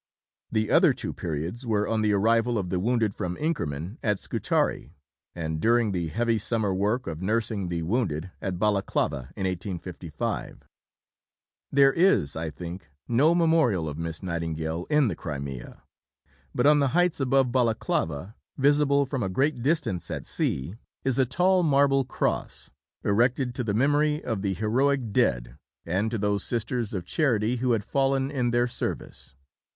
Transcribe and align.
The 0.51 0.71
other 0.71 0.93
two 0.93 1.13
periods 1.13 1.63
were 1.63 1.87
on 1.87 2.01
the 2.01 2.11
arrival 2.13 2.57
of 2.57 2.71
the 2.71 2.79
wounded 2.79 3.13
from 3.13 3.37
Inkerman 3.37 3.99
at 4.01 4.19
Scutari 4.19 4.79
(p. 4.79 4.93
181), 5.33 5.45
and 5.45 5.61
"during 5.61 5.91
the 5.91 6.07
heavy 6.07 6.39
summer 6.39 6.73
work 6.73 7.05
of 7.05 7.21
nursing 7.21 7.67
the 7.67 7.83
wounded 7.83 8.31
at 8.41 8.57
Balaclava 8.57 9.29
in 9.35 9.45
1855." 9.45 10.63
There 11.71 11.93
is, 11.93 12.35
I 12.35 12.49
think, 12.49 12.89
no 13.07 13.35
memorial 13.35 13.87
of 13.87 13.99
Miss 13.99 14.23
Nightingale 14.23 14.87
in 14.89 15.07
the 15.07 15.15
Crimea. 15.15 15.83
But 16.55 16.65
on 16.65 16.79
the 16.79 16.97
heights 16.97 17.19
above 17.19 17.51
Balaclava, 17.51 18.35
visible 18.57 19.05
from 19.05 19.21
a 19.21 19.29
great 19.29 19.61
distance 19.61 20.09
at 20.09 20.25
sea, 20.25 20.77
is 21.03 21.19
a 21.19 21.27
tall 21.27 21.61
marble 21.61 22.05
cross, 22.05 22.71
erected 23.03 23.53
to 23.53 23.63
the 23.63 23.75
memory 23.75 24.23
of 24.23 24.41
the 24.41 24.55
heroic 24.55 25.13
dead, 25.13 25.57
"and 25.85 26.09
to 26.09 26.17
those 26.17 26.43
Sisters 26.43 26.95
of 26.95 27.05
Charity 27.05 27.57
who 27.57 27.73
had 27.73 27.85
fallen 27.85 28.31
in 28.31 28.49
their 28.49 28.67
service." 28.67 29.35